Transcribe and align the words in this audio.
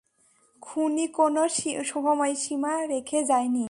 খুনি 0.61 1.05
কোনো 1.09 1.43
সময়সীমা 1.83 2.73
রেখে 2.87 3.19
যায়নি। 3.23 3.59